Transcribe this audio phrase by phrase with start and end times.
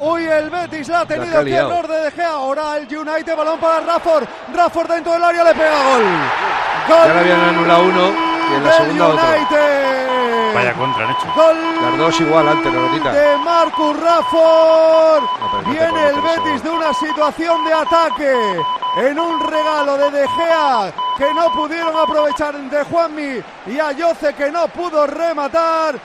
[0.00, 2.30] Uy, el Betis la ha tenido que error de De Gea.
[2.30, 4.28] Ahora el United, balón para Rafford.
[4.54, 6.04] Rafford dentro del área le pega gol.
[6.88, 7.06] Gol.
[7.08, 8.02] Ya le habían anulado uno
[8.48, 10.54] y en la segunda United.
[10.54, 11.26] Vaya contra han hecho.
[11.34, 11.56] Gol.
[11.82, 13.12] Las dos igual antes, Lorotita.
[13.12, 15.24] De Marcus Rafford.
[15.66, 18.62] Viene el Betis de una situación de ataque.
[18.98, 24.32] En un regalo de De Gea que no pudieron aprovechar de Juanmi y a Yoce
[24.34, 25.96] que no pudo rematar.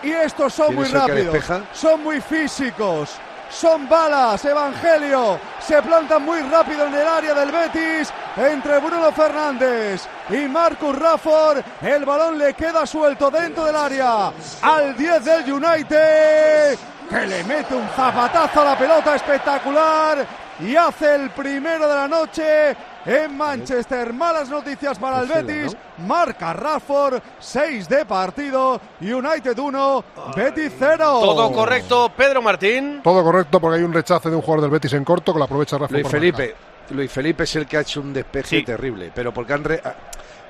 [0.00, 1.36] Y estos son muy rápidos.
[1.72, 3.18] Son muy físicos
[3.52, 10.08] son balas, Evangelio, se plantan muy rápido en el área del Betis, entre Bruno Fernández
[10.30, 16.78] y Marcus Rafford, el balón le queda suelto dentro del área al 10 del United,
[17.10, 20.26] que le mete un zapatazo a la pelota espectacular
[20.60, 24.12] y hace el primero de la noche en Manchester.
[24.12, 25.76] Malas noticias para el Betis.
[26.06, 28.80] Marca Rafford, 6 de partido.
[29.00, 30.04] United 1,
[30.36, 30.96] Betis 0.
[30.98, 33.00] Todo correcto, Pedro Martín.
[33.02, 35.44] Todo correcto porque hay un rechace de un jugador del Betis en corto que lo
[35.44, 35.92] aprovecha Rafford.
[35.92, 36.54] Luis Felipe.
[36.90, 39.64] Luis Felipe es el que ha hecho un despeje terrible, pero porque han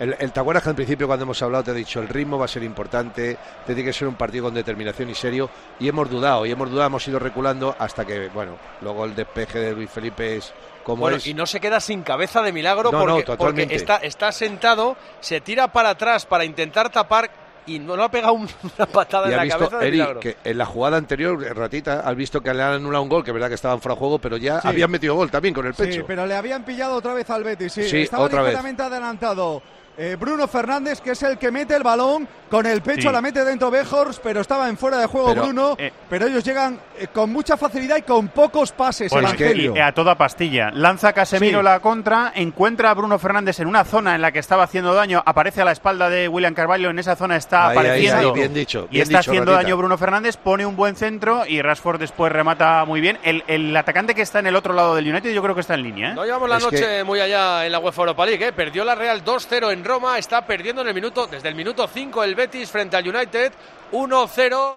[0.00, 2.48] el, el que al principio cuando hemos hablado te he dicho el ritmo va a
[2.48, 6.50] ser importante, tiene que ser un partido con determinación y serio y hemos dudado y
[6.50, 10.52] hemos dudado, hemos ido reculando hasta que bueno, luego el despeje de Luis Felipe es
[10.84, 11.26] como bueno, es.
[11.26, 15.90] y no se queda sin cabeza de milagro porque, está, está sentado, se tira para
[15.90, 17.30] atrás para intentar tapar
[17.66, 20.96] y no, lo ha pegado una patada en la cabeza de que en la jugada
[20.96, 23.74] anterior, Ratita, has visto que le han anulado un gol, que es verdad que estaba
[23.74, 26.00] en fuera de juego, pero ya habían metido gol también con el pecho.
[26.00, 29.62] Sí, pero le habían pillado otra vez al Betis, sí, estaba otra ligeramente adelantado.
[30.02, 33.44] Eh, Bruno Fernández, que es el que mete el balón con el pecho, la mete
[33.44, 35.76] dentro Bejors, pero estaba en fuera de juego Bruno.
[35.78, 39.12] Eh, pero ellos llegan eh, con mucha facilidad y con pocos pases.
[39.12, 40.70] Pues que, a toda pastilla.
[40.70, 44.64] Lanza Casemiro la contra, encuentra a Bruno Fernández en una zona en la que estaba
[44.64, 48.32] haciendo daño, aparece a la espalda de William Carvalho, en esa zona está apareciendo.
[48.32, 52.32] bien dicho, y está haciendo daño Bruno Fernández, pone un buen centro y Rashford después
[52.32, 53.18] remata muy bien.
[53.22, 55.82] El, atacante que está en el otro lado del United yo creo que está en
[55.82, 56.14] línea.
[56.14, 58.52] No llevamos la noche muy allá en la UEFA Europa League.
[58.54, 62.22] Perdió la Real 2-0 en Roma, está perdiendo en el minuto, desde el minuto 5
[62.22, 63.52] el Betis frente al United,
[63.90, 64.76] 1-0.